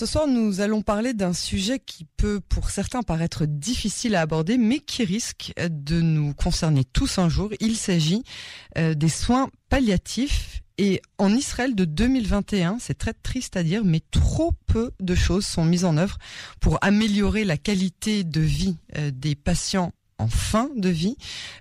ce 0.00 0.06
soir, 0.06 0.26
nous 0.26 0.62
allons 0.62 0.80
parler 0.80 1.12
d'un 1.12 1.34
sujet 1.34 1.78
qui 1.78 2.06
peut 2.16 2.40
pour 2.40 2.70
certains 2.70 3.02
paraître 3.02 3.44
difficile 3.44 4.14
à 4.14 4.22
aborder, 4.22 4.56
mais 4.56 4.78
qui 4.78 5.04
risque 5.04 5.52
de 5.68 6.00
nous 6.00 6.32
concerner 6.32 6.84
tous 6.84 7.18
un 7.18 7.28
jour. 7.28 7.50
Il 7.60 7.76
s'agit 7.76 8.22
euh, 8.78 8.94
des 8.94 9.10
soins 9.10 9.50
palliatifs. 9.68 10.62
Et 10.78 11.02
en 11.18 11.30
Israël 11.34 11.74
de 11.74 11.84
2021, 11.84 12.78
c'est 12.80 12.96
très 12.96 13.12
triste 13.12 13.58
à 13.58 13.62
dire, 13.62 13.84
mais 13.84 14.00
trop 14.10 14.52
peu 14.64 14.92
de 15.00 15.14
choses 15.14 15.44
sont 15.44 15.66
mises 15.66 15.84
en 15.84 15.98
œuvre 15.98 16.16
pour 16.60 16.78
améliorer 16.80 17.44
la 17.44 17.58
qualité 17.58 18.24
de 18.24 18.40
vie 18.40 18.78
euh, 18.96 19.10
des 19.12 19.34
patients 19.34 19.92
en 20.20 20.28
fin 20.28 20.68
de 20.76 20.88
vie, 20.88 21.16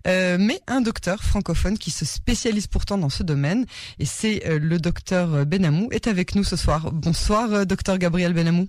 euh, 0.08 0.38
mais 0.40 0.62
un 0.68 0.82
docteur 0.82 1.24
francophone 1.24 1.78
qui 1.78 1.92
se 1.92 2.06
spécialise 2.06 2.68
pourtant 2.68 2.98
dans 2.98 3.10
ce 3.10 3.24
domaine, 3.24 3.66
et 4.00 4.06
c'est 4.06 4.46
euh, 4.46 4.60
le 4.60 4.80
docteur 4.80 5.46
Benamou, 5.46 5.88
est 5.92 6.08
avec 6.08 6.36
nous 6.36 6.44
ce 6.44 6.56
soir. 6.56 6.92
Bonsoir, 6.92 7.52
euh, 7.54 7.66
docteur 7.66 7.98
Gabriel 7.98 8.34
Benamou. 8.34 8.68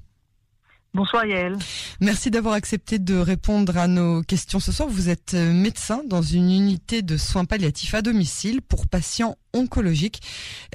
Bonsoir 0.92 1.24
Yael. 1.24 1.56
Merci 2.00 2.32
d'avoir 2.32 2.54
accepté 2.54 2.98
de 2.98 3.14
répondre 3.14 3.78
à 3.78 3.86
nos 3.86 4.22
questions 4.22 4.58
ce 4.58 4.72
soir. 4.72 4.88
Vous 4.88 5.08
êtes 5.08 5.34
euh, 5.34 5.52
médecin 5.52 6.02
dans 6.04 6.20
une 6.20 6.50
unité 6.50 7.02
de 7.02 7.16
soins 7.16 7.44
palliatifs 7.44 7.94
à 7.94 8.02
domicile 8.02 8.60
pour 8.60 8.88
patients 8.88 9.38
oncologiques 9.52 10.20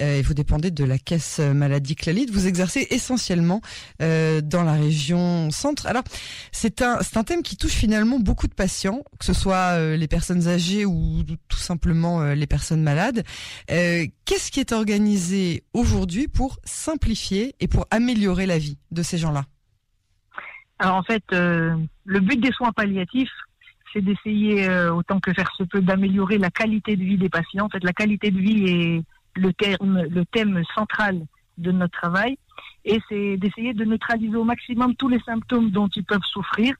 euh, 0.00 0.18
et 0.18 0.22
vous 0.22 0.32
dépendez 0.32 0.70
de 0.70 0.84
la 0.84 0.98
caisse 0.98 1.38
maladie 1.38 1.96
Clalit. 1.96 2.28
Vous 2.32 2.46
exercez 2.46 2.86
essentiellement 2.88 3.60
euh, 4.00 4.40
dans 4.40 4.62
la 4.62 4.72
région 4.72 5.50
centre. 5.50 5.86
Alors 5.86 6.04
c'est 6.50 6.80
un 6.80 6.98
c'est 7.02 7.18
un 7.18 7.24
thème 7.24 7.42
qui 7.42 7.58
touche 7.58 7.74
finalement 7.74 8.18
beaucoup 8.18 8.48
de 8.48 8.54
patients, 8.54 9.02
que 9.18 9.24
ce 9.26 9.34
soit 9.34 9.78
les 9.96 10.08
personnes 10.08 10.48
âgées 10.48 10.86
ou 10.86 11.24
tout 11.48 11.58
simplement 11.58 12.32
les 12.32 12.46
personnes 12.46 12.82
malades. 12.82 13.22
Qu'est-ce 13.68 14.50
qui 14.50 14.60
est 14.60 14.72
organisé 14.72 15.62
aujourd'hui 15.74 16.26
pour 16.26 16.58
simplifier 16.64 17.54
et 17.60 17.68
pour 17.68 17.86
améliorer 17.90 18.46
la 18.46 18.58
vie 18.58 18.78
de 18.92 19.02
ces 19.02 19.18
gens-là? 19.18 19.44
Alors 20.78 20.96
en 20.96 21.02
fait, 21.02 21.24
euh, 21.32 21.76
le 22.04 22.20
but 22.20 22.38
des 22.40 22.52
soins 22.52 22.72
palliatifs, 22.72 23.32
c'est 23.92 24.02
d'essayer 24.02 24.68
euh, 24.68 24.92
autant 24.92 25.20
que 25.20 25.32
faire 25.32 25.50
se 25.56 25.62
peut 25.62 25.80
d'améliorer 25.80 26.38
la 26.38 26.50
qualité 26.50 26.96
de 26.96 27.02
vie 27.02 27.16
des 27.16 27.28
patients. 27.28 27.66
En 27.66 27.68
fait, 27.68 27.82
la 27.82 27.92
qualité 27.92 28.30
de 28.30 28.38
vie 28.38 28.64
est 28.66 29.02
le 29.40 29.52
terme, 29.52 30.02
le 30.02 30.24
thème 30.26 30.62
central 30.74 31.24
de 31.56 31.72
notre 31.72 31.98
travail, 31.98 32.38
et 32.84 33.00
c'est 33.08 33.36
d'essayer 33.38 33.72
de 33.72 33.84
neutraliser 33.84 34.36
au 34.36 34.44
maximum 34.44 34.94
tous 34.96 35.08
les 35.08 35.20
symptômes 35.20 35.70
dont 35.70 35.88
ils 35.88 36.04
peuvent 36.04 36.24
souffrir, 36.24 36.74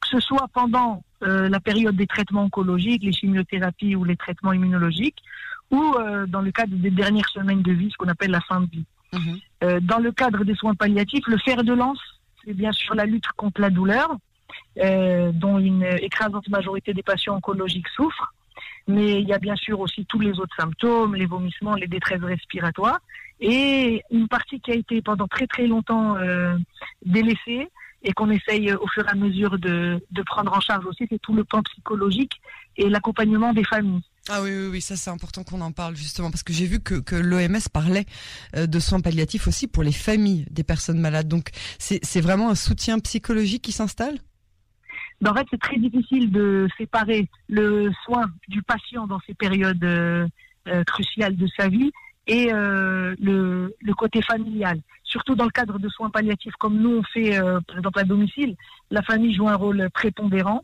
que 0.00 0.08
ce 0.08 0.20
soit 0.20 0.46
pendant 0.52 1.02
euh, 1.22 1.48
la 1.48 1.60
période 1.60 1.96
des 1.96 2.06
traitements 2.06 2.44
oncologiques, 2.44 3.02
les 3.02 3.12
chimiothérapies 3.12 3.96
ou 3.96 4.04
les 4.04 4.16
traitements 4.16 4.52
immunologiques, 4.52 5.22
ou 5.70 5.94
dans 6.28 6.40
le 6.40 6.50
cadre 6.50 6.74
des 6.74 6.90
dernières 6.90 7.28
semaines 7.28 7.60
de 7.60 7.72
vie, 7.72 7.90
ce 7.90 7.96
qu'on 7.98 8.08
appelle 8.08 8.30
la 8.30 8.40
fin 8.40 8.62
de 8.62 8.70
vie. 8.70 8.86
Mhm. 9.12 9.80
dans 9.80 9.98
le 9.98 10.12
cadre 10.12 10.44
des 10.44 10.54
soins 10.54 10.74
palliatifs, 10.74 11.26
le 11.26 11.38
fer 11.38 11.62
de 11.62 11.72
lance 11.72 12.00
c'est 12.48 12.54
bien 12.54 12.72
sûr 12.72 12.94
la 12.94 13.04
lutte 13.04 13.28
contre 13.36 13.60
la 13.60 13.70
douleur, 13.70 14.16
euh, 14.78 15.30
dont 15.32 15.58
une 15.58 15.84
écrasante 16.00 16.48
majorité 16.48 16.94
des 16.94 17.02
patients 17.02 17.36
oncologiques 17.36 17.88
souffrent. 17.88 18.32
Mais 18.86 19.20
il 19.20 19.28
y 19.28 19.34
a 19.34 19.38
bien 19.38 19.56
sûr 19.56 19.78
aussi 19.80 20.06
tous 20.06 20.18
les 20.18 20.40
autres 20.40 20.56
symptômes, 20.58 21.14
les 21.14 21.26
vomissements, 21.26 21.74
les 21.74 21.86
détresses 21.86 22.22
respiratoires. 22.22 23.00
Et 23.40 24.02
une 24.10 24.28
partie 24.28 24.60
qui 24.60 24.72
a 24.72 24.74
été 24.74 25.02
pendant 25.02 25.28
très 25.28 25.46
très 25.46 25.66
longtemps 25.66 26.16
euh, 26.16 26.56
délaissée 27.04 27.68
et 28.02 28.12
qu'on 28.12 28.30
essaye 28.30 28.72
au 28.72 28.86
fur 28.88 29.04
et 29.06 29.10
à 29.10 29.14
mesure 29.14 29.58
de, 29.58 30.00
de 30.10 30.22
prendre 30.22 30.56
en 30.56 30.60
charge 30.60 30.86
aussi, 30.86 31.06
c'est 31.10 31.20
tout 31.20 31.34
le 31.34 31.44
plan 31.44 31.62
psychologique 31.62 32.40
et 32.76 32.88
l'accompagnement 32.88 33.52
des 33.52 33.64
familles. 33.64 34.02
Ah 34.30 34.42
oui, 34.42 34.50
oui, 34.50 34.66
oui, 34.72 34.80
ça 34.82 34.94
c'est 34.94 35.08
important 35.08 35.42
qu'on 35.42 35.62
en 35.62 35.72
parle 35.72 35.96
justement 35.96 36.30
parce 36.30 36.42
que 36.42 36.52
j'ai 36.52 36.66
vu 36.66 36.80
que, 36.80 37.16
l'OMS 37.16 37.68
parlait 37.72 38.04
euh, 38.56 38.66
de 38.66 38.78
soins 38.78 39.00
palliatifs 39.00 39.48
aussi 39.48 39.66
pour 39.66 39.82
les 39.82 39.92
familles 39.92 40.44
des 40.50 40.64
personnes 40.64 41.00
malades. 41.00 41.28
Donc 41.28 41.48
c'est 41.78 42.20
vraiment 42.20 42.50
un 42.50 42.54
soutien 42.54 42.98
psychologique 42.98 43.62
qui 43.62 43.72
s'installe? 43.72 44.18
Ben, 45.22 45.30
En 45.30 45.34
fait, 45.34 45.46
c'est 45.50 45.60
très 45.60 45.78
difficile 45.78 46.30
de 46.30 46.68
séparer 46.76 47.30
le 47.48 47.90
soin 48.04 48.26
du 48.48 48.62
patient 48.62 49.06
dans 49.06 49.18
ces 49.26 49.32
périodes 49.32 49.82
euh, 49.82 50.26
euh, 50.68 50.84
cruciales 50.84 51.36
de 51.36 51.48
sa 51.58 51.68
vie 51.68 51.90
et 52.26 52.50
le, 52.52 53.74
le, 53.80 53.94
côté 53.94 54.20
familial. 54.20 54.78
Surtout 55.02 55.34
dans 55.34 55.46
le 55.46 55.50
cadre 55.50 55.78
de 55.78 55.88
soins 55.88 56.10
palliatifs 56.10 56.52
comme 56.58 56.78
nous 56.78 56.98
on 56.98 57.02
fait, 57.02 57.40
par 57.66 57.78
exemple 57.78 58.00
à 58.00 58.04
domicile, 58.04 58.54
la 58.90 59.00
famille 59.00 59.34
joue 59.34 59.48
un 59.48 59.54
rôle 59.54 59.88
prépondérant. 59.94 60.62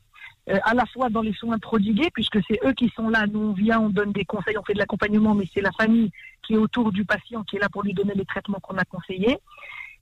Euh, 0.51 0.59
à 0.65 0.75
la 0.75 0.85
fois 0.85 1.09
dans 1.09 1.23
les 1.23 1.33
soins 1.33 1.59
prodigués, 1.59 2.11
puisque 2.13 2.39
c'est 2.47 2.61
eux 2.67 2.75
qui 2.75 2.93
sont 2.95 3.09
là, 3.09 3.27
nous 3.27 3.41
on 3.41 3.53
vient, 3.55 3.81
on 3.81 3.89
donne 3.89 4.13
des 4.13 4.27
conseils, 4.27 4.59
on 4.59 4.63
fait 4.63 4.75
de 4.75 4.79
l'accompagnement, 4.79 5.35
mais 5.35 5.49
c'est 5.55 5.63
la 5.63 5.73
famille 5.73 6.11
qui 6.43 6.53
est 6.53 6.59
autour 6.59 6.93
du 6.93 7.07
patient 7.07 7.45
qui 7.45 7.57
est 7.57 7.61
là 7.61 7.71
pour 7.71 7.83
lui 7.83 7.95
donner 7.95 8.13
les 8.15 8.27
traitements 8.27 8.59
qu'on 8.61 8.77
a 8.77 8.85
conseillés. 8.85 9.39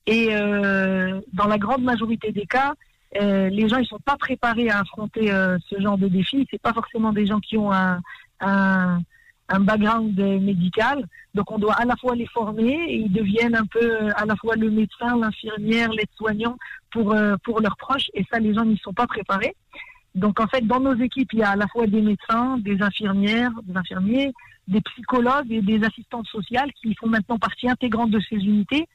Et 0.06 0.30
euh, 0.32 1.20
dans 1.32 1.46
la 1.46 1.58
grande 1.58 1.84
majorité 1.84 2.32
des 2.32 2.46
cas, 2.46 2.74
euh, 3.20 3.50
les 3.50 3.68
gens 3.68 3.76
ils 3.76 3.86
sont 3.86 4.00
pas 4.00 4.16
préparés 4.16 4.68
à 4.68 4.80
affronter 4.80 5.30
euh, 5.30 5.58
ce 5.68 5.80
genre 5.80 5.96
de 5.96 6.08
défi. 6.08 6.44
C'est 6.50 6.60
pas 6.60 6.72
forcément 6.72 7.12
des 7.12 7.26
gens 7.26 7.38
qui 7.38 7.56
ont 7.56 7.72
un, 7.72 8.00
un, 8.40 9.00
un 9.48 9.60
background 9.60 10.18
médical. 10.18 11.06
Donc 11.34 11.52
on 11.52 11.58
doit 11.58 11.74
à 11.74 11.84
la 11.84 11.94
fois 11.94 12.16
les 12.16 12.26
former 12.26 12.72
et 12.88 12.96
ils 12.96 13.12
deviennent 13.12 13.54
un 13.54 13.66
peu 13.66 13.84
euh, 13.84 14.10
à 14.16 14.26
la 14.26 14.34
fois 14.34 14.56
le 14.56 14.70
médecin, 14.70 15.16
l'infirmière, 15.16 15.92
l'aide-soignant 15.92 16.56
pour 16.90 17.14
pour 17.44 17.60
leurs 17.60 17.76
proches. 17.76 18.10
Et 18.14 18.24
ça, 18.28 18.40
les 18.40 18.54
gens 18.54 18.64
n'y 18.64 18.78
sont 18.78 18.92
pas 18.92 19.06
préparés. 19.06 19.54
Donc 20.14 20.40
en 20.40 20.46
fait, 20.46 20.66
dans 20.66 20.80
nos 20.80 20.94
équipes, 20.94 21.32
il 21.32 21.38
y 21.40 21.42
a 21.42 21.50
à 21.50 21.56
la 21.56 21.66
fois 21.68 21.86
des 21.86 22.02
médecins, 22.02 22.58
des 22.58 22.82
infirmières, 22.82 23.52
des 23.64 23.76
infirmiers, 23.76 24.32
des 24.68 24.80
psychologues 24.82 25.50
et 25.50 25.62
des 25.62 25.82
assistantes 25.84 26.26
sociales 26.26 26.70
qui 26.80 26.94
font 26.94 27.08
maintenant 27.08 27.38
partie 27.38 27.68
intégrante 27.68 28.10
de 28.10 28.20
ces 28.20 28.36
unités. 28.36 28.88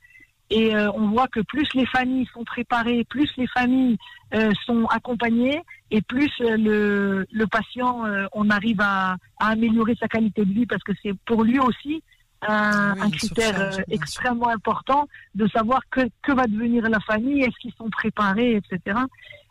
Et 0.50 0.73
euh, 0.75 0.89
on 0.94 1.09
voit 1.09 1.28
que 1.28 1.41
plus 1.41 1.67
les 1.73 1.85
familles 1.88 2.28
sont 2.33 2.45
préparées, 2.45 3.03
plus 3.09 3.29
les 3.35 3.47
familles 3.47 3.97
euh, 4.33 4.51
sont 4.66 4.85
accompagnées, 4.85 5.61
et 5.91 6.01
plus 6.01 6.31
euh, 6.39 6.55
le, 6.55 7.28
le, 7.29 7.47
patient, 7.47 8.03
on 8.31 8.49
arrive 8.49 8.79
à, 8.79 9.17
à, 9.39 9.47
améliorer 9.47 9.95
sa 9.99 10.07
qualité 10.07 10.45
de 10.45 10.53
vie 10.53 10.66
parce 10.66 10.84
que 10.84 10.94
c'est 11.03 11.13
pour 11.25 11.44
lui 11.44 11.59
aussi 11.59 12.01
un, 12.44 12.94
un 13.01 13.09
critère 13.09 13.72
extrêmement 13.89 14.49
important 14.49 15.07
de 15.35 15.47
savoir 15.47 15.81
que, 15.89 16.01
que 16.22 16.31
va 16.31 16.45
devenir 16.45 16.88
la 16.88 16.99
famille, 17.01 17.41
est-ce 17.41 17.57
qu'ils 17.59 17.73
sont 17.73 17.89
préparés, 17.89 18.55
etc 18.55 18.99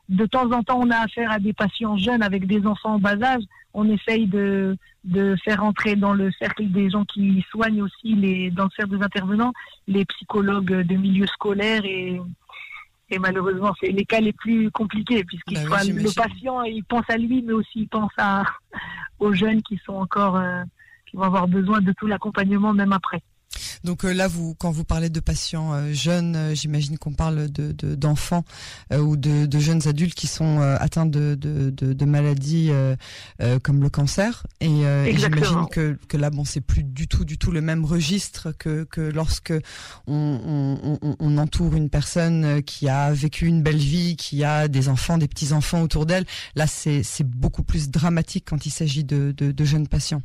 de 0.08 0.26
temps 0.26 0.50
en 0.52 0.62
temps, 0.62 0.78
on 0.80 0.90
a 0.90 0.98
affaire 0.98 1.30
à 1.30 1.38
des 1.38 1.52
patients 1.52 1.96
jeunes 1.96 2.22
avec 2.22 2.46
des 2.46 2.66
enfants 2.66 2.94
en 2.94 2.98
bas 2.98 3.20
âge. 3.22 3.42
On 3.74 3.88
essaye 3.88 4.26
de, 4.26 4.76
de 5.04 5.36
faire 5.44 5.62
entrer 5.62 5.96
dans 5.96 6.14
le 6.14 6.30
cercle 6.32 6.70
des 6.70 6.90
gens 6.90 7.04
qui 7.04 7.44
soignent 7.50 7.82
aussi, 7.82 8.14
les, 8.14 8.50
dans 8.50 8.64
le 8.64 8.70
cercle 8.76 8.96
des 8.96 9.04
intervenants, 9.04 9.52
les 9.86 10.04
psychologues 10.04 10.82
de 10.82 10.96
milieu 10.96 11.26
scolaire 11.26 11.84
et, 11.84 12.20
et 13.10 13.18
malheureusement, 13.18 13.72
c'est 13.80 13.90
les 13.90 14.04
cas 14.04 14.20
les 14.20 14.32
plus 14.32 14.70
compliqués 14.70 15.24
puisqu'il 15.24 15.56
bah 15.68 15.84
le 15.84 16.14
patient, 16.14 16.62
il 16.62 16.84
pense 16.84 17.04
à 17.08 17.16
lui, 17.16 17.42
mais 17.42 17.52
aussi 17.52 17.80
il 17.80 17.88
pense 17.88 18.12
à, 18.16 18.44
aux 19.18 19.32
jeunes 19.32 19.62
qui 19.62 19.78
sont 19.84 19.94
encore, 19.94 20.36
euh, 20.36 20.62
qui 21.10 21.16
vont 21.16 21.22
avoir 21.22 21.46
besoin 21.46 21.80
de 21.80 21.92
tout 21.92 22.06
l'accompagnement 22.06 22.72
même 22.72 22.92
après. 22.92 23.22
Donc 23.84 24.04
euh, 24.04 24.12
là, 24.12 24.28
vous, 24.28 24.54
quand 24.54 24.70
vous 24.70 24.84
parlez 24.84 25.10
de 25.10 25.20
patients 25.20 25.72
euh, 25.72 25.92
jeunes, 25.92 26.36
euh, 26.36 26.54
j'imagine 26.54 26.98
qu'on 26.98 27.12
parle 27.12 27.50
de 27.50 27.72
d'enfants 27.94 28.44
ou 28.92 29.16
de, 29.16 29.46
de, 29.46 29.58
jeunes 29.58 29.86
adultes 29.86 30.14
qui 30.14 30.26
sont 30.26 30.60
atteints 30.60 31.06
de, 31.06 31.36
de, 31.38 31.70
de 31.70 32.04
maladies 32.04 32.70
comme 33.62 33.82
le 33.82 33.90
cancer. 33.90 34.46
Et, 34.60 34.82
j'imagine 35.16 35.66
que, 35.70 35.98
que 36.08 36.16
là, 36.16 36.30
bon, 36.30 36.44
c'est 36.44 36.60
plus 36.60 36.82
du 36.82 37.06
tout, 37.06 37.24
du 37.24 37.38
tout 37.38 37.50
le 37.50 37.60
même 37.60 37.84
registre 37.84 38.52
que, 38.52 38.84
que 38.84 39.00
lorsque 39.00 39.52
on, 40.06 40.98
on, 41.02 41.16
on 41.18 41.38
entoure 41.38 41.74
une 41.74 41.90
personne 41.90 42.62
qui 42.62 42.88
a 42.88 43.12
vécu 43.12 43.46
une 43.46 43.62
belle 43.62 43.76
vie, 43.76 44.16
qui 44.16 44.42
a 44.44 44.68
des 44.68 44.88
enfants, 44.88 45.18
des 45.18 45.28
petits 45.28 45.52
enfants 45.52 45.82
autour 45.82 46.06
d'elle. 46.06 46.24
Là, 46.54 46.66
c'est 46.66 47.04
beaucoup 47.24 47.62
plus 47.62 47.90
dramatique 47.90 48.46
quand 48.48 48.66
il 48.66 48.70
s'agit 48.70 49.04
de 49.04 49.64
jeunes 49.64 49.88
patients. 49.88 50.22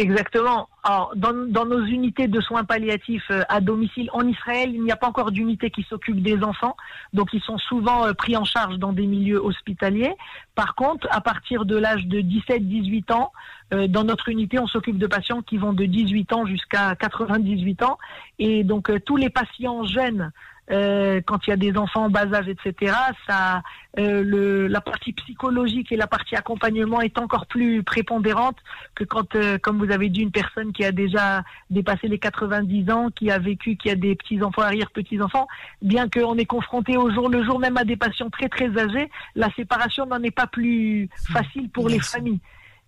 Exactement. 0.00 0.70
Alors, 0.82 1.12
dans, 1.14 1.34
dans, 1.34 1.66
nos 1.66 1.84
unités 1.84 2.26
de 2.26 2.40
soins 2.40 2.64
palliatifs 2.64 3.30
euh, 3.30 3.42
à 3.50 3.60
domicile 3.60 4.08
en 4.14 4.26
Israël, 4.26 4.70
il 4.72 4.82
n'y 4.82 4.90
a 4.90 4.96
pas 4.96 5.08
encore 5.08 5.30
d'unité 5.30 5.70
qui 5.70 5.82
s'occupe 5.82 6.22
des 6.22 6.42
enfants, 6.42 6.74
donc 7.12 7.34
ils 7.34 7.42
sont 7.42 7.58
souvent 7.58 8.06
euh, 8.06 8.14
pris 8.14 8.34
en 8.34 8.46
charge 8.46 8.78
dans 8.78 8.94
des 8.94 9.06
milieux 9.06 9.44
hospitaliers. 9.44 10.14
Par 10.54 10.74
contre, 10.74 11.06
à 11.10 11.20
partir 11.20 11.66
de 11.66 11.76
l'âge 11.76 12.06
de 12.06 12.22
17-18 12.22 13.12
ans, 13.12 13.30
dans 13.70 14.04
notre 14.04 14.28
unité, 14.28 14.58
on 14.58 14.66
s'occupe 14.66 14.98
de 14.98 15.06
patients 15.06 15.42
qui 15.42 15.56
vont 15.56 15.72
de 15.72 15.84
18 15.84 16.32
ans 16.32 16.46
jusqu'à 16.46 16.94
98 16.96 17.82
ans, 17.82 17.98
et 18.38 18.64
donc 18.64 18.90
tous 19.04 19.16
les 19.16 19.30
patients 19.30 19.84
jeunes 19.84 20.32
euh, 20.70 21.20
quand 21.26 21.46
il 21.46 21.50
y 21.50 21.52
a 21.52 21.56
des 21.56 21.76
enfants 21.76 22.04
en 22.04 22.10
bas 22.10 22.32
âge, 22.32 22.48
etc., 22.48 22.94
ça, 23.26 23.62
euh, 23.98 24.22
le, 24.22 24.68
la 24.68 24.80
partie 24.80 25.12
psychologique 25.12 25.90
et 25.90 25.96
la 25.96 26.06
partie 26.06 26.36
accompagnement 26.36 27.00
est 27.00 27.18
encore 27.18 27.46
plus 27.46 27.82
prépondérante 27.82 28.56
que 28.94 29.02
quand, 29.02 29.34
euh, 29.34 29.58
comme 29.58 29.84
vous 29.84 29.90
avez 29.90 30.08
dit, 30.08 30.20
une 30.20 30.30
personne 30.30 30.72
qui 30.72 30.84
a 30.84 30.92
déjà 30.92 31.42
dépassé 31.70 32.06
les 32.06 32.18
90 32.18 32.90
ans, 32.90 33.10
qui 33.10 33.30
a 33.30 33.38
vécu, 33.38 33.76
qui 33.76 33.90
a 33.90 33.96
des 33.96 34.14
petits-enfants, 34.14 34.62
arrière-petits-enfants, 34.62 35.48
bien 35.82 36.08
qu'on 36.08 36.36
est 36.36 36.46
confronté 36.46 36.96
au 36.96 37.10
jour 37.10 37.28
le 37.28 37.42
jour 37.44 37.58
même 37.58 37.76
à 37.76 37.84
des 37.84 37.96
patients 37.96 38.30
très 38.30 38.48
très 38.48 38.78
âgés, 38.78 39.10
la 39.34 39.50
séparation 39.54 40.06
n'en 40.06 40.22
est 40.22 40.30
pas 40.30 40.46
plus 40.46 41.08
facile 41.32 41.68
pour 41.70 41.88
les 41.88 41.98
familles. 41.98 42.40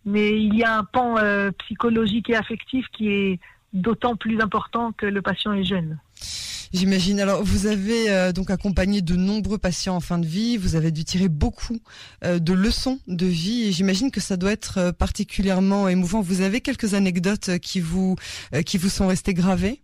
Mais 0.05 0.31
il 0.43 0.55
y 0.57 0.65
a 0.65 0.79
un 0.79 0.85
pan 0.85 1.17
psychologique 1.59 2.31
et 2.31 2.37
affectif 2.37 2.87
qui 2.93 3.09
est 3.09 3.41
d'autant 3.73 4.17
plus 4.17 4.41
important 4.41 4.93
que 4.93 5.07
le 5.07 5.23
patient 5.23 5.53
est 5.53 5.65
jeune. 5.65 5.99
J'imagine. 6.73 7.21
Alors, 7.21 7.43
vous 7.45 7.67
avez 7.67 8.11
euh, 8.11 8.33
donc 8.33 8.51
accompagné 8.51 9.03
de 9.03 9.15
nombreux 9.15 9.59
patients 9.59 9.95
en 9.95 10.01
fin 10.01 10.19
de 10.19 10.27
vie. 10.27 10.57
Vous 10.57 10.75
avez 10.75 10.91
dû 10.91 11.05
tirer 11.05 11.29
beaucoup 11.29 11.79
euh, 12.25 12.39
de 12.39 12.55
leçons 12.55 12.99
de 13.07 13.27
vie, 13.27 13.65
et 13.65 13.73
j'imagine 13.73 14.11
que 14.11 14.21
ça 14.21 14.39
doit 14.39 14.53
être 14.53 14.79
euh, 14.79 14.93
particulièrement 14.93 15.89
émouvant. 15.89 16.23
Vous 16.23 16.41
avez 16.41 16.63
quelques 16.63 16.95
anecdotes 16.95 17.59
qui 17.59 17.81
vous 17.81 18.17
qui 18.65 18.79
vous 18.79 18.89
sont 18.89 19.07
restées 19.07 19.35
gravées? 19.35 19.83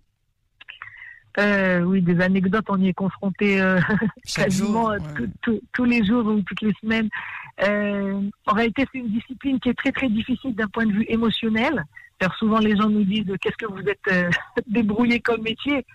Oui, 1.39 2.03
des 2.03 2.21
anecdotes. 2.21 2.67
On 2.69 2.81
y 2.81 2.89
est 2.89 2.95
confronté 2.95 3.61
quasiment 4.35 4.91
tous 5.43 5.85
les 5.85 6.05
jours 6.05 6.27
ou 6.27 6.43
toutes 6.43 6.63
les 6.63 6.75
semaines. 6.81 7.09
en 7.61 8.53
réalité, 8.53 8.85
c'est 8.93 8.99
une 8.99 9.11
discipline 9.11 9.61
qui 9.61 9.69
est 9.69 9.79
très 9.79 9.93
très 9.93 10.09
difficile 10.09 10.55
d'un 10.55 10.69
point 10.69 10.87
de 10.87 10.93
vue 10.93 11.07
émotionnel 11.09 11.85
souvent, 12.39 12.59
les 12.59 12.77
gens 12.77 12.89
nous 12.89 13.05
disent 13.05 13.33
qu'est-ce 13.41 13.57
que 13.57 13.71
vous 13.71 13.83
êtes 13.89 14.09
euh, 14.09 14.31
débrouillé 14.67 15.21
comme 15.21 15.43
métier? 15.43 15.87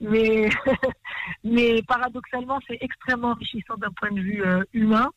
mais, 0.00 0.48
mais 1.44 1.82
paradoxalement, 1.82 2.58
c'est 2.66 2.78
extrêmement 2.80 3.30
enrichissant 3.30 3.76
d'un 3.76 3.92
point 3.92 4.10
de 4.10 4.20
vue 4.20 4.42
euh, 4.44 4.62
humain. 4.72 5.10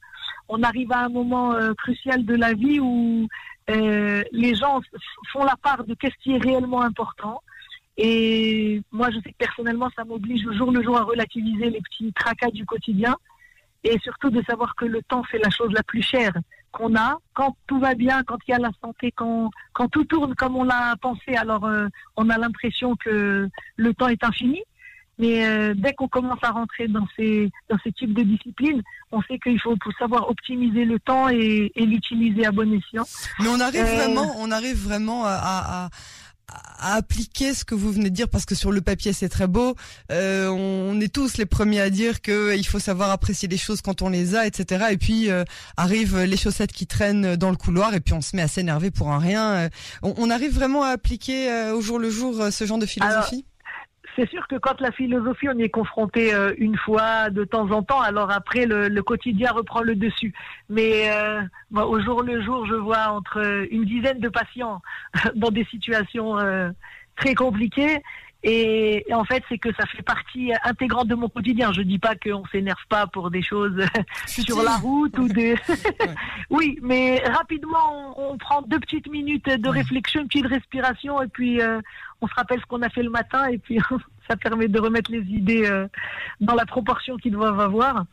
On 0.47 0.61
arrive 0.63 0.91
à 0.91 1.05
un 1.05 1.09
moment 1.09 1.53
euh, 1.53 1.73
crucial 1.73 2.25
de 2.25 2.35
la 2.35 2.53
vie 2.53 2.79
où 2.79 3.27
les 3.67 4.53
gens 4.53 4.81
font 5.31 5.45
la 5.45 5.55
part 5.55 5.85
de 5.85 5.93
qu'est-ce 5.93 6.17
qui 6.21 6.33
est 6.33 6.43
réellement 6.43 6.81
important. 6.81 7.41
Et 7.97 8.81
moi, 8.91 9.09
je 9.11 9.17
sais 9.17 9.31
que 9.31 9.37
personnellement, 9.37 9.89
ça 9.95 10.03
m'oblige 10.03 10.43
jour 10.57 10.71
le 10.71 10.81
jour 10.81 10.97
à 10.97 11.03
relativiser 11.03 11.69
les 11.69 11.81
petits 11.81 12.13
tracas 12.13 12.51
du 12.51 12.65
quotidien 12.65 13.15
et 13.83 13.97
surtout 13.99 14.29
de 14.29 14.41
savoir 14.43 14.75
que 14.75 14.85
le 14.85 15.01
temps, 15.03 15.23
c'est 15.31 15.39
la 15.39 15.49
chose 15.49 15.71
la 15.73 15.83
plus 15.83 16.01
chère 16.01 16.33
qu'on 16.71 16.95
a. 16.95 17.17
Quand 17.33 17.55
tout 17.67 17.79
va 17.79 17.95
bien, 17.95 18.23
quand 18.23 18.37
il 18.47 18.51
y 18.51 18.53
a 18.53 18.59
la 18.59 18.71
santé, 18.81 19.11
quand, 19.11 19.49
quand 19.73 19.87
tout 19.87 20.05
tourne 20.05 20.35
comme 20.35 20.55
on 20.55 20.63
l'a 20.63 20.95
pensé, 21.01 21.35
alors 21.35 21.65
euh, 21.65 21.87
on 22.15 22.29
a 22.29 22.37
l'impression 22.37 22.95
que 22.95 23.49
le 23.75 23.93
temps 23.93 24.07
est 24.07 24.23
infini. 24.23 24.61
Mais 25.19 25.45
euh, 25.45 25.73
dès 25.75 25.93
qu'on 25.93 26.07
commence 26.07 26.39
à 26.41 26.49
rentrer 26.49 26.87
dans 26.87 27.07
ces, 27.15 27.49
dans 27.69 27.77
ces 27.83 27.91
types 27.91 28.13
de 28.13 28.23
disciplines, 28.23 28.81
on 29.11 29.21
sait 29.23 29.37
qu'il 29.37 29.59
faut, 29.59 29.75
savoir 29.99 30.29
optimiser 30.29 30.85
le 30.85 30.99
temps 30.99 31.29
et, 31.29 31.71
et 31.75 31.85
l'utiliser 31.85 32.45
à 32.45 32.51
bon 32.51 32.71
escient. 32.73 33.03
Mais 33.39 33.47
on 33.47 33.59
arrive 33.59 33.85
euh, 33.85 33.95
vraiment, 33.95 34.33
on 34.39 34.49
arrive 34.49 34.77
vraiment 34.77 35.25
à, 35.25 35.35
à 35.43 35.89
à 36.79 36.95
appliquer 36.95 37.53
ce 37.53 37.63
que 37.63 37.75
vous 37.75 37.91
venez 37.91 38.09
de 38.09 38.15
dire 38.15 38.27
parce 38.27 38.45
que 38.45 38.55
sur 38.55 38.71
le 38.71 38.81
papier 38.81 39.13
c'est 39.13 39.29
très 39.29 39.47
beau. 39.47 39.75
Euh, 40.11 40.47
on 40.49 40.99
est 40.99 41.13
tous 41.13 41.37
les 41.37 41.45
premiers 41.45 41.79
à 41.79 41.89
dire 41.89 42.21
que 42.21 42.55
il 42.57 42.65
faut 42.65 42.79
savoir 42.79 43.11
apprécier 43.11 43.47
les 43.47 43.57
choses 43.57 43.81
quand 43.81 44.01
on 44.01 44.09
les 44.09 44.35
a, 44.35 44.47
etc. 44.47 44.85
Et 44.91 44.97
puis 44.97 45.29
euh, 45.29 45.43
arrivent 45.77 46.19
les 46.19 46.37
chaussettes 46.37 46.71
qui 46.71 46.87
traînent 46.87 47.35
dans 47.35 47.51
le 47.51 47.57
couloir 47.57 47.93
et 47.93 47.99
puis 47.99 48.13
on 48.13 48.21
se 48.21 48.35
met 48.35 48.41
à 48.41 48.47
s'énerver 48.47 48.91
pour 48.91 49.11
un 49.11 49.19
rien. 49.19 49.51
Euh, 49.53 49.69
on, 50.01 50.29
arrive 50.29 50.53
vraiment 50.53 50.83
à 50.83 50.89
appliquer 50.89 51.51
euh, 51.51 51.75
au 51.75 51.81
jour 51.81 51.99
le 51.99 52.09
jour 52.09 52.47
ce 52.51 52.65
genre 52.65 52.79
de 52.79 52.85
philosophie? 52.85 53.45
C'est 54.15 54.29
sûr 54.29 54.47
que 54.47 54.55
quand 54.55 54.79
la 54.81 54.91
philosophie, 54.91 55.47
on 55.49 55.57
y 55.57 55.63
est 55.63 55.69
confronté 55.69 56.33
euh, 56.33 56.53
une 56.57 56.77
fois 56.77 57.29
de 57.29 57.43
temps 57.43 57.71
en 57.71 57.83
temps, 57.83 58.01
alors 58.01 58.31
après 58.31 58.65
le, 58.65 59.01
quotidien 59.01 59.51
reprend 59.51 59.81
le 59.81 59.95
dessus. 59.95 60.33
Mais 60.69 61.11
euh, 61.11 61.41
au 61.75 61.99
jour 62.01 62.23
le 62.23 62.41
jour, 62.41 62.65
je 62.65 62.75
vois 62.75 63.09
entre 63.09 63.65
une 63.71 63.85
dizaine 63.85 64.19
de 64.19 64.29
patients 64.29 64.81
dans 65.35 65.51
des 65.51 65.65
situations 65.65 66.37
euh, 66.39 66.69
très 67.15 67.35
compliquées 67.35 68.01
et, 68.43 69.05
en 69.13 69.23
fait, 69.23 69.43
c'est 69.49 69.57
que 69.57 69.69
ça 69.75 69.85
fait 69.85 70.01
partie 70.01 70.51
intégrante 70.63 71.07
de 71.07 71.15
mon 71.15 71.29
quotidien. 71.29 71.71
Je 71.73 71.81
dis 71.81 71.99
pas 71.99 72.15
qu'on 72.15 72.43
s'énerve 72.47 72.83
pas 72.89 73.05
pour 73.05 73.29
des 73.29 73.43
choses 73.43 73.85
sur 74.25 74.63
la 74.63 74.77
route 74.77 75.17
ou 75.19 75.27
des. 75.27 75.55
oui, 76.49 76.79
mais 76.81 77.21
rapidement, 77.25 78.15
on, 78.17 78.37
prend 78.37 78.61
deux 78.63 78.79
petites 78.79 79.09
minutes 79.09 79.45
de 79.47 79.69
réflexion, 79.69 80.21
une 80.21 80.27
petite 80.27 80.47
respiration, 80.47 81.21
et 81.21 81.27
puis 81.27 81.61
euh, 81.61 81.79
on 82.21 82.27
se 82.27 82.33
rappelle 82.33 82.59
ce 82.59 82.65
qu'on 82.65 82.81
a 82.81 82.89
fait 82.89 83.03
le 83.03 83.11
matin, 83.11 83.47
et 83.47 83.59
puis 83.59 83.77
ça 84.31 84.37
permet 84.37 84.69
de 84.69 84.79
remettre 84.79 85.11
les 85.11 85.23
idées 85.23 85.65
euh, 85.65 85.87
dans 86.39 86.55
la 86.55 86.65
proportion 86.65 87.17
qu'ils 87.17 87.33
doivent 87.33 87.59
avoir. 87.59 88.05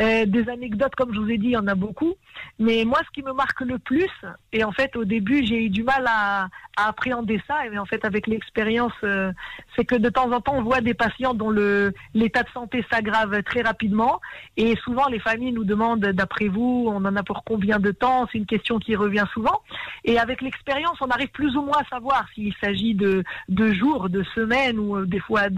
Euh, 0.00 0.26
des 0.26 0.48
anecdotes, 0.48 0.94
comme 0.96 1.14
je 1.14 1.20
vous 1.20 1.30
ai 1.30 1.38
dit, 1.38 1.46
il 1.46 1.52
y 1.52 1.56
en 1.56 1.68
a 1.68 1.76
beaucoup. 1.76 2.14
Mais 2.58 2.84
moi, 2.84 2.98
ce 3.06 3.10
qui 3.12 3.22
me 3.22 3.32
marque 3.32 3.60
le 3.60 3.78
plus, 3.78 4.10
et 4.52 4.64
en 4.64 4.72
fait, 4.72 4.96
au 4.96 5.04
début, 5.04 5.46
j'ai 5.46 5.64
eu 5.66 5.70
du 5.70 5.84
mal 5.84 6.04
à, 6.08 6.48
appréhender 6.76 7.40
ça, 7.46 7.64
et 7.66 7.78
en 7.78 7.84
fait, 7.84 8.04
avec 8.04 8.26
l'expérience, 8.26 8.92
euh, 9.04 9.30
c'est 9.76 9.84
que 9.84 9.94
de 9.94 10.08
temps 10.08 10.32
en 10.32 10.40
temps, 10.40 10.56
on 10.56 10.62
voit 10.62 10.80
des 10.80 10.92
patients 10.92 11.32
dont 11.32 11.50
l'état 11.50 12.42
de 12.42 12.48
santé 12.52 12.84
s'aggrave 12.90 13.44
très 13.44 13.62
rapidement, 13.62 14.20
et 14.56 14.74
souvent, 14.82 15.06
les 15.06 15.20
familles 15.20 15.52
nous 15.52 15.62
demandent, 15.62 16.04
d'après 16.04 16.48
vous, 16.48 16.86
on 16.88 17.04
en 17.04 17.14
a 17.14 17.22
pour 17.22 17.44
combien 17.44 17.78
de 17.78 17.92
temps? 17.92 18.26
C'est 18.32 18.38
une 18.38 18.46
question 18.46 18.80
qui 18.80 18.96
revient 18.96 19.26
souvent. 19.32 19.62
Et 20.04 20.18
avec 20.18 20.42
l'expérience, 20.42 20.98
on 21.00 21.10
arrive 21.10 21.28
plus 21.28 21.56
ou 21.56 21.62
moins 21.62 21.78
à 21.78 21.88
savoir 21.88 22.26
s'il 22.34 22.52
s'agit 22.60 22.94
de, 22.94 23.22
de 23.48 23.72
jours, 23.72 24.08
de 24.08 24.24
semaines 24.34 24.80
ou 24.80 25.06
des 25.06 25.20
fois 25.20 25.50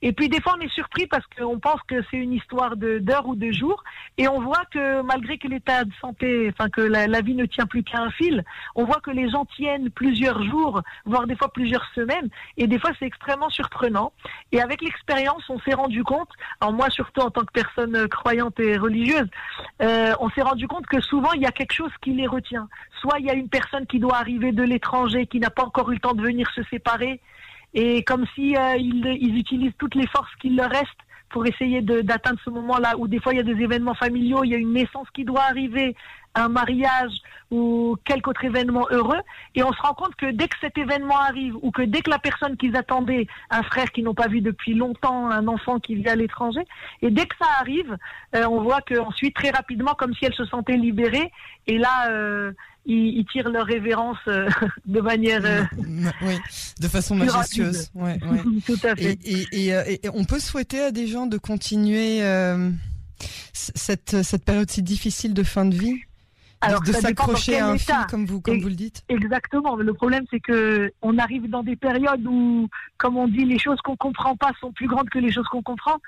Et 0.00 0.12
puis 0.12 0.28
des 0.28 0.40
fois, 0.40 0.54
on 0.56 0.60
est 0.60 0.72
surpris 0.72 1.06
parce 1.06 1.24
qu'on 1.36 1.58
pense 1.58 1.80
que 1.88 2.02
c'est 2.10 2.16
une 2.16 2.32
histoire 2.32 2.76
d'heures 2.76 3.26
ou 3.26 3.34
de 3.34 3.50
jours, 3.50 3.82
et 4.16 4.28
on 4.28 4.40
voit 4.40 4.64
que 4.70 5.02
malgré 5.02 5.38
que 5.38 5.48
l'état 5.48 5.84
de 5.84 5.92
santé, 6.00 6.50
enfin 6.52 6.68
que 6.68 6.80
la, 6.80 7.20
vie 7.20 7.34
ne 7.34 7.46
tient 7.46 7.66
plus 7.66 7.82
qu'à 7.82 8.00
un 8.00 8.10
fil, 8.10 8.44
on 8.74 8.84
voit 8.84 9.00
que 9.00 9.10
les 9.10 9.28
gens 9.28 9.44
tiennent 9.44 9.90
plusieurs 9.90 10.42
jours, 10.44 10.82
voire 11.04 11.26
des 11.26 11.36
fois 11.36 11.52
plusieurs 11.52 11.84
semaines, 11.94 12.28
et 12.56 12.66
des 12.66 12.78
fois 12.78 12.90
c'est 12.98 13.06
extrêmement 13.06 13.50
surprenant. 13.50 14.12
Et 14.52 14.60
avec 14.60 14.82
l'expérience, 14.82 15.42
on 15.48 15.58
s'est 15.60 15.74
rendu 15.74 16.04
compte, 16.04 16.30
alors 16.60 16.72
moi 16.72 16.90
surtout 16.90 17.20
en 17.20 17.30
tant 17.30 17.42
que 17.42 17.52
personne 17.52 18.08
croyante 18.08 18.58
et 18.60 18.76
religieuse, 18.76 19.28
euh, 19.82 20.14
on 20.20 20.30
s'est 20.30 20.42
rendu 20.42 20.68
compte 20.68 20.86
que 20.86 21.00
souvent 21.00 21.32
il 21.32 21.42
y 21.42 21.46
a 21.46 21.52
quelque 21.52 21.74
chose 21.74 21.92
qui 22.00 22.12
les 22.12 22.26
retient. 22.26 22.68
Soit 23.00 23.18
il 23.18 23.26
y 23.26 23.30
a 23.30 23.34
une 23.34 23.48
personne 23.48 23.86
qui 23.86 23.98
doit 23.98 24.16
arriver 24.16 24.52
de 24.52 24.62
l'étranger, 24.62 25.26
qui 25.26 25.40
n'a 25.40 25.50
pas 25.50 25.64
encore 25.64 25.90
eu 25.90 25.94
le 25.94 26.00
temps 26.00 26.14
de 26.14 26.22
venir 26.22 26.48
se 26.54 26.62
séparer, 26.64 27.20
et 27.74 28.02
comme 28.02 28.24
si 28.34 28.56
euh, 28.56 28.76
ils, 28.76 29.38
utilisent 29.38 29.76
toutes 29.78 29.94
les 29.94 30.06
forces 30.06 30.34
qu'il 30.40 30.56
leur 30.56 30.70
reste 30.70 30.88
pour 31.30 31.46
essayer 31.46 31.82
d'atteindre 31.82 32.38
ce 32.42 32.50
moment-là 32.50 32.94
où 32.96 33.06
des 33.06 33.20
fois 33.20 33.34
il 33.34 33.36
y 33.36 33.40
a 33.40 33.42
des 33.42 33.60
événements 33.62 33.94
familiaux, 33.94 34.44
il 34.44 34.50
y 34.50 34.54
a 34.54 34.58
une 34.58 34.72
naissance 34.72 35.06
qui 35.12 35.24
doit 35.24 35.42
arriver, 35.42 35.94
un 36.34 36.48
mariage 36.48 37.12
ou 37.50 37.96
quelque 38.04 38.30
autre 38.30 38.44
événement 38.44 38.86
heureux, 38.90 39.20
et 39.54 39.62
on 39.62 39.72
se 39.72 39.82
rend 39.82 39.94
compte 39.94 40.14
que 40.16 40.30
dès 40.30 40.48
que 40.48 40.56
cet 40.60 40.78
événement 40.78 41.18
arrive 41.18 41.54
ou 41.60 41.70
que 41.70 41.82
dès 41.82 42.00
que 42.00 42.10
la 42.10 42.18
personne 42.18 42.56
qu'ils 42.56 42.76
attendaient, 42.76 43.26
un 43.50 43.62
frère 43.62 43.90
qu'ils 43.92 44.04
n'ont 44.04 44.14
pas 44.14 44.28
vu 44.28 44.40
depuis 44.40 44.74
longtemps, 44.74 45.30
un 45.30 45.46
enfant 45.48 45.78
qui 45.80 45.94
vit 45.94 46.08
à 46.08 46.16
l'étranger, 46.16 46.62
et 47.02 47.10
dès 47.10 47.26
que 47.26 47.36
ça 47.38 47.48
arrive, 47.60 47.96
euh, 48.34 48.46
on 48.46 48.62
voit 48.62 48.80
qu'ensuite 48.80 49.34
très 49.34 49.50
rapidement, 49.50 49.94
comme 49.94 50.14
si 50.14 50.24
elle 50.24 50.34
se 50.34 50.44
sentait 50.46 50.76
libérée, 50.76 51.30
et 51.66 51.78
là 51.78 52.10
euh, 52.10 52.52
ils, 52.88 53.24
tirent 53.26 53.50
leur 53.50 53.66
révérence 53.66 54.18
euh, 54.26 54.48
de 54.86 55.00
manière. 55.00 55.44
Euh, 55.44 55.62
oui, 56.22 56.36
de 56.80 56.88
façon 56.88 57.14
majestueuse. 57.14 57.90
Ouais, 57.94 58.18
Tout 58.66 58.78
à 58.82 58.96
fait. 58.96 59.18
Euh, 59.26 59.84
et, 59.86 60.08
on 60.12 60.24
peut 60.24 60.40
souhaiter 60.40 60.80
à 60.80 60.90
des 60.90 61.06
gens 61.06 61.26
de 61.26 61.38
continuer 61.38 62.20
cette, 63.52 64.22
cette 64.22 64.44
période 64.44 64.70
si 64.70 64.82
difficile 64.82 65.34
de 65.34 65.42
fin 65.42 65.64
de 65.64 65.74
vie? 65.74 66.00
Alors, 66.60 66.82
de 66.82 66.92
s'accrocher 66.92 67.58
à 67.58 67.68
un 67.68 67.78
fil, 67.78 67.94
comme 68.10 68.26
vous, 68.26 68.40
comme 68.40 68.58
vous 68.58 68.68
le 68.68 68.74
dites. 68.74 69.02
Exactement. 69.08 69.76
Le 69.76 69.94
problème, 69.94 70.24
c'est 70.30 70.40
que 70.40 70.92
on 71.02 71.18
arrive 71.18 71.48
dans 71.48 71.62
des 71.62 71.76
périodes 71.76 72.26
où, 72.26 72.68
comme 72.96 73.16
on 73.16 73.28
dit, 73.28 73.44
les 73.44 73.58
choses 73.58 73.80
qu'on 73.82 73.96
comprend 73.96 74.36
pas 74.36 74.52
sont 74.60 74.72
plus 74.72 74.88
grandes 74.88 75.08
que 75.08 75.18
les 75.18 75.32
choses 75.32 75.46
qu'on 75.48 75.62
comprend. 75.62 75.98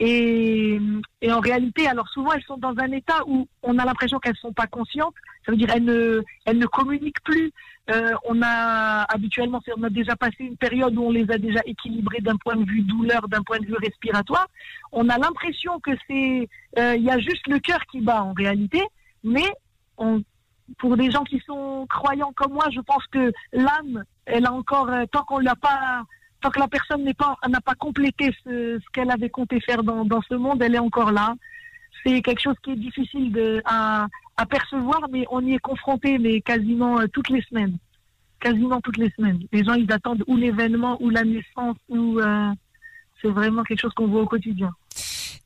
Et, 0.00 0.80
et, 1.20 1.32
en 1.32 1.38
réalité, 1.38 1.86
alors 1.86 2.08
souvent, 2.08 2.32
elles 2.32 2.42
sont 2.42 2.56
dans 2.56 2.74
un 2.78 2.90
état 2.90 3.20
où 3.26 3.46
on 3.62 3.78
a 3.78 3.84
l'impression 3.84 4.18
qu'elles 4.18 4.36
sont 4.36 4.52
pas 4.52 4.66
conscientes. 4.66 5.14
Ça 5.46 5.52
veut 5.52 5.58
dire 5.58 5.70
elles 5.72 5.84
ne, 5.84 6.22
elles 6.44 6.58
ne 6.58 6.66
communiquent 6.66 7.22
plus. 7.22 7.52
Euh, 7.90 8.12
on 8.24 8.42
a 8.42 9.04
habituellement, 9.12 9.60
on 9.76 9.82
a 9.82 9.90
déjà 9.90 10.16
passé 10.16 10.36
une 10.40 10.56
période 10.56 10.96
où 10.96 11.02
on 11.02 11.10
les 11.10 11.28
a 11.30 11.38
déjà 11.38 11.60
équilibrées 11.64 12.20
d'un 12.20 12.36
point 12.36 12.56
de 12.56 12.64
vue 12.64 12.82
douleur, 12.82 13.28
d'un 13.28 13.42
point 13.42 13.58
de 13.58 13.66
vue 13.66 13.76
respiratoire. 13.76 14.48
On 14.92 15.08
a 15.08 15.18
l'impression 15.18 15.78
que 15.80 15.90
c'est, 16.08 16.48
euh, 16.78 16.96
il 16.96 17.02
y 17.02 17.10
a 17.10 17.18
juste 17.18 17.46
le 17.48 17.58
cœur 17.58 17.80
qui 17.90 18.00
bat 18.00 18.22
en 18.22 18.32
réalité, 18.32 18.82
mais 19.24 19.52
on, 19.98 20.22
pour 20.78 20.96
des 20.96 21.10
gens 21.10 21.24
qui 21.24 21.40
sont 21.46 21.86
croyants 21.88 22.32
comme 22.34 22.52
moi, 22.52 22.66
je 22.70 22.80
pense 22.80 23.06
que 23.08 23.32
l'âme, 23.52 24.04
elle 24.26 24.46
a 24.46 24.52
encore, 24.52 24.88
euh, 24.88 25.04
tant 25.10 25.24
qu'on 25.24 25.38
l'a 25.38 25.56
pas, 25.56 26.02
tant 26.40 26.50
que 26.50 26.60
la 26.60 26.68
personne 26.68 27.04
n'est 27.04 27.14
pas, 27.14 27.36
n'a 27.48 27.60
pas 27.60 27.74
complété 27.74 28.34
ce, 28.44 28.78
qu'elle 28.92 29.10
avait 29.10 29.30
compté 29.30 29.60
faire 29.60 29.82
dans, 29.82 30.22
ce 30.28 30.34
monde, 30.34 30.62
elle 30.62 30.74
est 30.74 30.80
encore 30.80 31.12
là. 31.12 31.34
C'est 32.04 32.20
quelque 32.22 32.40
chose 32.40 32.56
qui 32.62 32.72
est 32.72 32.76
difficile 32.76 33.62
à, 33.64 34.08
percevoir, 34.50 35.02
mais 35.12 35.24
on 35.30 35.40
y 35.46 35.54
est 35.54 35.60
confronté, 35.60 36.18
mais 36.18 36.40
quasiment 36.40 36.98
euh, 36.98 37.06
toutes 37.12 37.28
les 37.28 37.42
semaines. 37.42 37.76
Quasiment 38.40 38.80
toutes 38.80 38.96
les 38.96 39.10
semaines. 39.10 39.38
Les 39.52 39.62
gens, 39.62 39.74
ils 39.74 39.90
attendent 39.92 40.24
ou 40.26 40.36
l'événement, 40.36 41.00
ou 41.00 41.10
la 41.10 41.22
naissance, 41.22 41.76
ou 41.88 42.18
euh, 42.18 42.50
c'est 43.20 43.28
vraiment 43.28 43.62
quelque 43.62 43.80
chose 43.80 43.94
qu'on 43.94 44.08
voit 44.08 44.22
au 44.22 44.26
quotidien. 44.26 44.72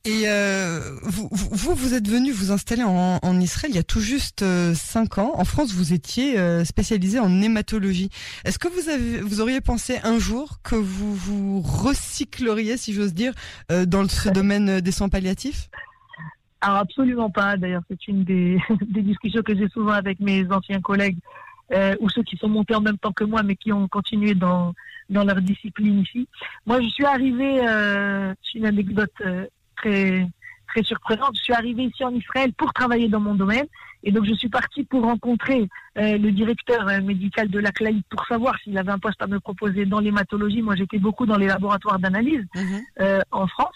Et 0.07 0.23
euh, 0.29 0.79
vous, 1.03 1.27
vous, 1.31 1.75
vous 1.75 1.93
êtes 1.93 2.07
venu 2.07 2.31
vous 2.31 2.51
installer 2.51 2.83
en, 2.83 3.19
en, 3.21 3.39
Israël 3.41 3.73
il 3.73 3.75
y 3.75 3.79
a 3.79 3.83
tout 3.83 3.99
juste 3.99 4.41
euh, 4.41 4.73
cinq 4.73 5.17
ans. 5.17 5.33
En 5.35 5.43
France, 5.43 5.73
vous 5.73 5.91
étiez 5.91 6.39
euh, 6.39 6.63
spécialisé 6.63 7.19
en 7.19 7.41
hématologie. 7.41 8.09
Est-ce 8.45 8.57
que 8.57 8.69
vous 8.69 8.87
avez, 8.87 9.19
vous 9.19 9.41
auriez 9.41 9.59
pensé 9.59 9.99
un 10.05 10.17
jour 10.17 10.59
que 10.63 10.75
vous 10.75 11.13
vous 11.13 11.59
recycleriez, 11.59 12.77
si 12.77 12.93
j'ose 12.93 13.13
dire, 13.13 13.33
dans 13.69 14.07
ce 14.07 14.29
domaine 14.29 14.79
des 14.79 14.91
soins 14.93 15.09
palliatifs? 15.09 15.69
Alors 16.61 16.77
absolument 16.77 17.29
pas. 17.29 17.57
D'ailleurs, 17.57 17.83
c'est 17.89 18.07
une 18.07 18.23
des, 18.23 18.59
des 18.81 19.01
discussions 19.01 19.41
que 19.41 19.57
j'ai 19.57 19.67
souvent 19.67 19.91
avec 19.91 20.21
mes 20.21 20.49
anciens 20.49 20.79
collègues. 20.79 21.17
euh, 21.73 21.95
ou 21.99 22.09
ceux 22.09 22.23
qui 22.23 22.37
sont 22.37 22.47
montés 22.47 22.75
en 22.75 22.81
même 22.81 22.97
temps 22.97 23.11
que 23.11 23.23
moi, 23.23 23.43
mais 23.43 23.55
qui 23.55 23.71
ont 23.73 23.87
continué 23.87 24.33
dans, 24.35 24.73
dans 25.09 25.23
leur 25.23 25.41
discipline 25.41 25.99
ici. 25.99 26.27
Moi, 26.65 26.81
je 26.81 26.87
suis 26.89 27.05
arrivée, 27.05 27.67
euh, 27.67 28.33
c'est 28.43 28.59
une 28.59 28.65
anecdote 28.65 29.11
euh, 29.21 29.45
très, 29.77 30.27
très 30.67 30.83
surprenante, 30.83 31.35
je 31.35 31.43
suis 31.43 31.53
arrivée 31.53 31.83
ici 31.83 32.03
en 32.03 32.13
Israël 32.13 32.51
pour 32.53 32.73
travailler 32.73 33.07
dans 33.07 33.19
mon 33.19 33.35
domaine. 33.35 33.65
Et 34.03 34.11
donc, 34.11 34.25
je 34.25 34.33
suis 34.35 34.47
partie 34.49 34.83
pour 34.83 35.01
rencontrer 35.03 35.67
euh, 35.97 36.17
le 36.17 36.31
directeur 36.31 36.87
euh, 36.87 37.01
médical 37.01 37.49
de 37.49 37.59
la 37.59 37.71
CLAI 37.71 37.95
pour 38.09 38.25
savoir 38.27 38.57
s'il 38.59 38.77
avait 38.77 38.91
un 38.91 38.99
poste 38.99 39.21
à 39.21 39.27
me 39.27 39.39
proposer 39.39 39.85
dans 39.85 39.99
l'hématologie. 39.99 40.61
Moi, 40.61 40.75
j'étais 40.75 40.99
beaucoup 40.99 41.25
dans 41.25 41.35
les 41.37 41.47
laboratoires 41.47 41.99
d'analyse 41.99 42.45
Mhm. 42.55 42.81
euh, 43.01 43.21
en 43.31 43.47
France. 43.47 43.75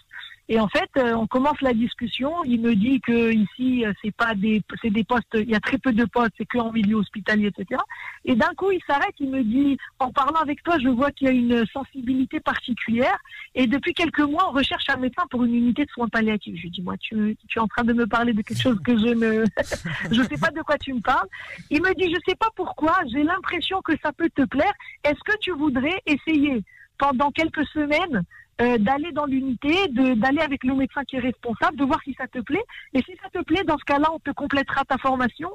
Et 0.52 0.60
en 0.60 0.68
fait, 0.68 0.90
euh, 0.98 1.14
on 1.14 1.28
commence 1.28 1.62
la 1.62 1.74
discussion. 1.74 2.44
Il 2.44 2.60
me 2.60 2.76
dit 2.76 3.00
que 3.00 3.32
ici, 3.32 3.86
euh, 3.86 3.94
c'est 4.04 4.14
pas 4.14 4.36
des, 4.36 4.62
c'est 4.82 4.90
des 4.90 5.06
postes. 5.06 5.34
Il 5.34 5.50
y 5.50 5.56
a 5.56 5.62
très 5.62 5.78
peu 5.78 5.94
de 5.94 6.04
postes, 6.04 6.34
c'est 6.38 6.46
que 6.46 6.58
en 6.58 6.74
milieu 6.74 6.98
hospitalier, 6.98 7.48
etc. 7.48 7.80
Et 8.26 8.36
d'un 8.36 8.54
coup, 8.58 8.70
il 8.70 8.82
s'arrête. 8.86 9.16
Il 9.20 9.30
me 9.30 9.46
dit, 9.46 9.78
en 9.98 10.12
parlant 10.12 10.42
avec 10.42 10.62
toi, 10.62 10.78
je 10.78 10.90
vois 10.90 11.10
qu'il 11.12 11.28
y 11.28 11.30
a 11.30 11.34
une 11.34 11.66
sensibilité 11.68 12.42
particulière. 12.42 13.18
Et 13.56 13.66
depuis 13.66 13.94
quelques 13.94 14.20
mois, 14.20 14.50
on 14.50 14.52
recherche 14.52 14.84
un 14.90 14.98
médecin 14.98 15.24
pour 15.32 15.46
une 15.46 15.56
unité 15.56 15.86
de 15.86 15.90
soins 15.92 16.10
palliatifs. 16.10 16.58
Je 16.58 16.64
lui 16.64 16.70
dis, 16.70 16.82
moi, 16.82 16.98
tu, 17.00 17.30
es 17.32 17.60
en 17.60 17.68
train 17.68 17.86
de 17.86 17.94
me 17.94 18.06
parler 18.06 18.34
de 18.34 18.42
quelque 18.42 18.62
chose 18.62 18.80
que 18.84 18.98
je 18.98 19.08
ne, 19.08 19.46
je 20.12 20.22
sais 20.22 20.38
pas 20.38 20.52
de 20.52 20.62
quoi 20.64 20.78
tu 20.78 20.94
me 20.94 21.00
parles. 21.00 21.30
Il 21.70 21.82
me 21.82 21.96
dit, 21.96 22.14
je 22.14 22.20
sais 22.28 22.36
pas 22.36 22.50
pourquoi. 22.58 22.98
J'ai 23.10 23.24
l'impression 23.24 23.82
que 23.82 23.94
ça 24.04 24.12
peut 24.12 24.30
te 24.36 24.44
plaire. 24.44 24.74
Est-ce 25.06 25.24
que 25.24 25.38
tu 25.40 25.52
voudrais 25.52 26.02
essayer 26.06 26.62
pendant 26.98 27.32
quelques 27.32 27.66
semaines 27.68 28.26
euh, 28.62 28.78
d'aller 28.78 29.12
dans 29.12 29.26
l'unité, 29.26 29.74
d'aller 29.90 30.40
avec 30.42 30.64
le 30.64 30.76
médecin 30.76 31.04
qui 31.04 31.16
est 31.16 31.20
responsable, 31.20 31.78
de 31.78 31.84
voir 31.86 32.00
si 32.04 32.14
ça 32.14 32.28
te 32.28 32.40
plaît. 32.40 32.64
Et 32.94 33.02
si 33.02 33.12
ça 33.22 33.30
te 33.30 33.44
plaît, 33.44 33.64
dans 33.66 33.78
ce 33.78 33.86
cas-là, 33.86 34.10
on 34.14 34.20
te 34.20 34.32
complétera 34.32 34.84
ta 34.86 34.98
formation. 34.98 35.50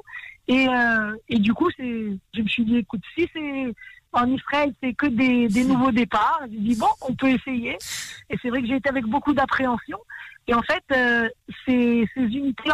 Et, 0.47 0.67
euh, 0.67 1.15
et 1.29 1.39
du 1.39 1.53
coup, 1.53 1.69
c'est, 1.77 2.17
je 2.35 2.41
me 2.41 2.47
suis 2.47 2.65
dit, 2.65 2.77
écoute, 2.77 3.01
si 3.17 3.27
c'est 3.33 3.73
en 4.13 4.29
Israël, 4.31 4.73
c'est 4.81 4.93
que 4.93 5.07
des, 5.07 5.47
des 5.47 5.63
nouveaux 5.63 5.91
départs. 5.91 6.41
J'ai 6.51 6.57
dit 6.59 6.75
bon, 6.75 6.87
on 7.01 7.13
peut 7.13 7.29
essayer. 7.29 7.77
Et 8.29 8.35
c'est 8.41 8.49
vrai 8.49 8.61
que 8.61 8.67
j'ai 8.67 8.75
été 8.77 8.89
avec 8.89 9.05
beaucoup 9.05 9.33
d'appréhension. 9.33 9.99
Et 10.47 10.53
en 10.53 10.61
fait, 10.61 10.83
euh, 10.93 11.27
ces, 11.65 12.07
ces 12.13 12.21
unités, 12.21 12.71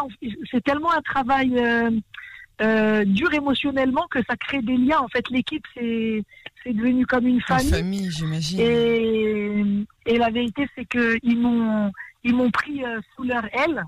c'est 0.51 0.63
tellement 0.63 0.91
un 0.93 1.01
travail 1.01 1.59
euh, 2.61 3.03
dur 3.05 3.33
émotionnellement 3.33 4.05
que 4.11 4.19
ça 4.29 4.35
crée 4.37 4.61
des 4.61 4.77
liens. 4.77 4.99
En 4.99 5.07
fait, 5.07 5.27
l'équipe, 5.29 5.65
c'est 5.73 6.23
devenu 6.65 7.05
comme 7.05 7.27
une 7.27 7.35
Une 7.35 7.41
famille. 7.41 7.69
famille, 7.71 8.11
j'imagine. 8.11 8.59
Et, 8.59 9.63
et 10.05 10.17
la 10.17 10.29
vérité, 10.29 10.67
c'est 10.75 10.85
qu'ils 10.85 11.39
m'ont, 11.39 11.91
ils 12.23 12.35
m'ont 12.35 12.51
pris 12.51 12.83
euh, 12.83 12.99
sous 13.15 13.23
leur 13.23 13.45
aile. 13.53 13.83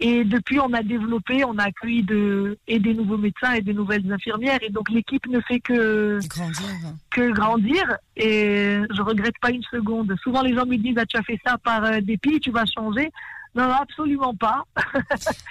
Et 0.00 0.22
depuis, 0.22 0.60
on 0.60 0.72
a 0.74 0.82
développé, 0.82 1.44
on 1.44 1.58
a 1.58 1.64
accueilli 1.64 2.04
de, 2.04 2.56
et 2.68 2.78
des 2.78 2.94
nouveaux 2.94 3.16
médecins 3.16 3.54
et 3.54 3.62
des 3.62 3.74
nouvelles 3.74 4.10
infirmières. 4.12 4.60
Et 4.62 4.70
donc, 4.70 4.90
l'équipe 4.90 5.26
ne 5.26 5.40
fait 5.40 5.58
que, 5.58 6.20
Grandir. 6.28 6.68
que 7.10 7.32
grandir. 7.32 7.96
Et 8.16 8.78
je 8.94 9.02
regrette 9.02 9.34
pas 9.40 9.50
une 9.50 9.64
seconde. 9.64 10.14
Souvent, 10.22 10.42
les 10.42 10.54
gens 10.54 10.66
me 10.66 10.76
disent, 10.76 10.96
ah, 10.98 11.06
tu 11.06 11.16
as 11.16 11.22
fait 11.22 11.40
ça 11.44 11.58
par 11.58 11.84
euh, 11.84 12.00
dépit, 12.00 12.38
tu 12.38 12.52
vas 12.52 12.64
changer. 12.64 13.10
Non, 13.54 13.64
non, 13.68 13.74
absolument 13.74 14.34
pas. 14.34 14.64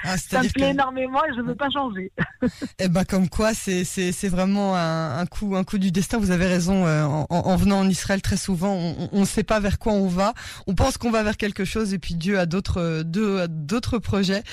Ah, 0.03 0.17
Ça 0.17 0.41
me 0.41 0.49
plaît 0.49 0.67
que, 0.67 0.71
énormément 0.71 1.23
et 1.25 1.33
je 1.35 1.41
ne 1.41 1.47
veux 1.47 1.55
pas 1.55 1.69
changer. 1.69 2.11
eh 2.79 2.87
ben, 2.87 3.03
comme 3.05 3.27
quoi, 3.29 3.53
c'est, 3.53 3.83
vraiment 4.29 4.75
un, 4.75 5.17
un 5.19 5.25
coup, 5.25 5.55
un 5.55 5.63
coup 5.63 5.77
du 5.77 5.91
destin. 5.91 6.17
Vous 6.17 6.31
avez 6.31 6.45
raison. 6.47 6.85
euh, 6.85 7.03
en, 7.03 7.25
en 7.29 7.55
venant 7.55 7.79
en 7.79 7.89
Israël, 7.89 8.21
très 8.21 8.37
souvent, 8.37 8.73
on 9.11 9.19
ne 9.19 9.25
sait 9.25 9.43
pas 9.43 9.59
vers 9.59 9.79
quoi 9.79 9.93
on 9.93 10.07
va. 10.07 10.33
On 10.67 10.75
pense 10.75 10.97
qu'on 10.97 11.11
va 11.11 11.23
vers 11.23 11.37
quelque 11.37 11.65
chose 11.65 11.93
et 11.93 11.99
puis 11.99 12.15
Dieu 12.15 12.39
a 12.39 12.45
d'autres, 12.45 12.81
euh, 12.81 13.47
d'autres 13.49 13.97
projets. 13.99 14.43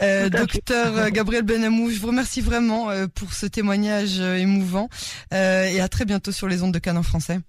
Euh, 0.00 0.28
docteur 0.30 0.96
euh, 0.96 1.10
Gabriel 1.10 1.42
Benamou, 1.42 1.90
je 1.90 1.98
vous 2.00 2.06
remercie 2.08 2.40
vraiment 2.40 2.88
pour 3.14 3.32
ce 3.32 3.46
témoignage 3.46 4.20
émouvant 4.20 4.88
euh, 5.34 5.64
et 5.64 5.80
à 5.80 5.88
très 5.88 6.04
bientôt 6.04 6.32
sur 6.32 6.48
les 6.48 6.62
ondes 6.62 6.72
de 6.72 6.78
Canon 6.78 7.02
français. 7.02 7.40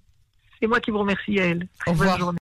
C'est 0.59 0.67
moi 0.67 0.79
qui 0.79 0.91
vous 0.91 0.99
remercie, 0.99 1.39
à 1.39 1.45
elle. 1.45 1.67
Au 1.85 1.91
Bonne 1.91 1.99
revoir. 1.99 2.17
journée. 2.19 2.31